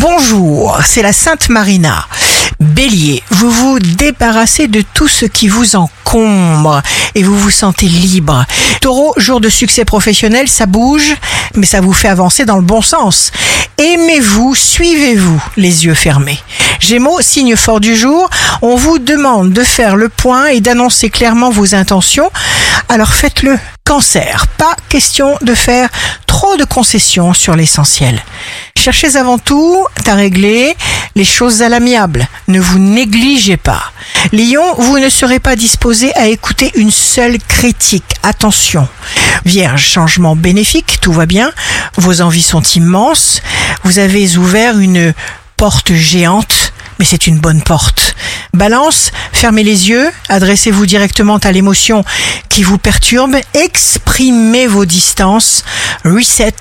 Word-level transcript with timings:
Bonjour, 0.00 0.78
c'est 0.82 1.02
la 1.02 1.12
Sainte 1.12 1.50
Marina. 1.50 2.06
Bélier, 2.58 3.22
vous 3.28 3.50
vous 3.50 3.78
débarrassez 3.78 4.66
de 4.66 4.82
tout 4.94 5.08
ce 5.08 5.26
qui 5.26 5.46
vous 5.46 5.76
encombre 5.76 6.80
et 7.14 7.22
vous 7.22 7.38
vous 7.38 7.50
sentez 7.50 7.84
libre. 7.84 8.46
Taureau, 8.80 9.12
jour 9.18 9.42
de 9.42 9.50
succès 9.50 9.84
professionnel, 9.84 10.48
ça 10.48 10.64
bouge, 10.64 11.14
mais 11.54 11.66
ça 11.66 11.82
vous 11.82 11.92
fait 11.92 12.08
avancer 12.08 12.46
dans 12.46 12.56
le 12.56 12.62
bon 12.62 12.80
sens. 12.80 13.30
Aimez-vous, 13.76 14.54
suivez-vous, 14.54 15.42
les 15.58 15.84
yeux 15.84 15.94
fermés. 15.94 16.38
Gémeaux, 16.78 17.20
signe 17.20 17.54
fort 17.54 17.80
du 17.80 17.94
jour, 17.94 18.30
on 18.62 18.76
vous 18.76 18.98
demande 18.98 19.52
de 19.52 19.62
faire 19.62 19.96
le 19.96 20.08
point 20.08 20.46
et 20.46 20.62
d'annoncer 20.62 21.10
clairement 21.10 21.50
vos 21.50 21.74
intentions, 21.74 22.30
alors 22.88 23.12
faites-le. 23.12 23.58
Cancer, 23.84 24.46
pas 24.56 24.76
question 24.88 25.36
de 25.42 25.52
faire 25.52 25.88
trop 26.40 26.56
de 26.56 26.64
concessions 26.64 27.34
sur 27.34 27.54
l'essentiel. 27.54 28.18
Cherchez 28.74 29.16
avant 29.16 29.38
tout 29.38 29.84
à 30.06 30.14
régler 30.14 30.74
les 31.14 31.26
choses 31.26 31.60
à 31.60 31.68
l'amiable. 31.68 32.26
Ne 32.48 32.58
vous 32.58 32.78
négligez 32.78 33.58
pas. 33.58 33.92
Lion, 34.32 34.64
vous 34.78 34.98
ne 34.98 35.10
serez 35.10 35.38
pas 35.38 35.54
disposé 35.54 36.16
à 36.16 36.28
écouter 36.28 36.70
une 36.76 36.90
seule 36.90 37.36
critique. 37.40 38.14
Attention. 38.22 38.88
Vierge, 39.44 39.84
changement 39.84 40.34
bénéfique, 40.34 40.96
tout 41.02 41.12
va 41.12 41.26
bien. 41.26 41.52
Vos 41.98 42.22
envies 42.22 42.40
sont 42.40 42.62
immenses. 42.62 43.42
Vous 43.84 43.98
avez 43.98 44.38
ouvert 44.38 44.78
une 44.78 45.12
porte 45.58 45.92
géante, 45.92 46.72
mais 46.98 47.04
c'est 47.04 47.26
une 47.26 47.38
bonne 47.38 47.60
porte. 47.60 48.09
Balance, 48.54 49.12
fermez 49.32 49.62
les 49.62 49.88
yeux, 49.88 50.10
adressez-vous 50.28 50.86
directement 50.86 51.36
à 51.38 51.52
l'émotion 51.52 52.04
qui 52.48 52.62
vous 52.62 52.78
perturbe, 52.78 53.36
exprimez 53.54 54.66
vos 54.66 54.84
distances, 54.84 55.64
reset, 56.04 56.54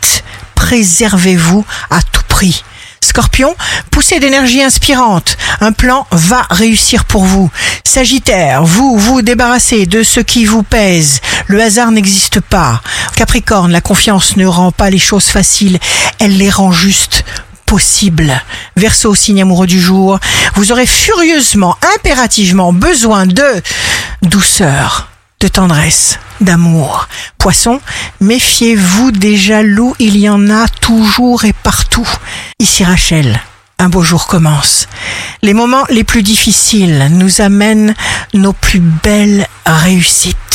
préservez-vous 0.56 1.66
à 1.90 2.02
tout 2.02 2.24
prix. 2.28 2.64
Scorpion, 3.02 3.56
poussez 3.92 4.20
d'énergie 4.20 4.62
inspirante. 4.62 5.38
Un 5.62 5.72
plan 5.72 6.06
va 6.12 6.46
réussir 6.52 7.06
pour 7.06 7.26
vous. 7.26 7.50
Sagittaire, 7.84 8.64
vous 8.64 8.98
vous 8.98 9.22
débarrassez 9.22 9.86
de 9.86 10.04
ce 10.04 10.20
qui 10.20 10.46
vous 10.46 10.64
pèse. 10.64 11.22
Le 11.48 11.62
hasard 11.62 11.92
n'existe 11.92 12.40
pas. 12.40 12.82
Capricorne, 13.16 13.72
la 13.72 13.82
confiance 13.82 14.38
ne 14.38 14.46
rend 14.46 14.72
pas 14.72 14.90
les 14.90 15.00
choses 15.00 15.26
faciles, 15.26 15.80
elle 16.20 16.38
les 16.38 16.50
rend 16.50 16.72
juste 16.72 17.26
possible. 17.70 18.34
Verseau, 18.78 19.14
signe 19.14 19.44
amoureux 19.44 19.68
du 19.68 19.80
jour, 19.80 20.20
vous 20.56 20.72
aurez 20.72 20.88
furieusement, 20.88 21.78
impérativement 21.96 22.74
besoin 22.74 23.28
de 23.28 23.46
douceur, 24.24 25.10
de 25.40 25.48
tendresse, 25.48 26.18
d'amour. 26.42 27.08
Poisson, 27.38 27.80
méfiez-vous 28.22 29.12
des 29.12 29.38
jaloux, 29.38 29.96
il 30.00 30.18
y 30.18 30.28
en 30.28 30.50
a 30.50 30.68
toujours 30.68 31.46
et 31.46 31.54
partout. 31.54 32.10
Ici 32.58 32.84
Rachel, 32.84 33.40
un 33.78 33.90
beau 33.90 34.02
jour 34.02 34.26
commence. 34.26 34.88
Les 35.44 35.54
moments 35.54 35.86
les 35.92 36.04
plus 36.04 36.24
difficiles 36.24 37.10
nous 37.12 37.40
amènent 37.40 37.94
nos 38.34 38.54
plus 38.54 38.80
belles 38.80 39.46
réussites. 39.68 40.49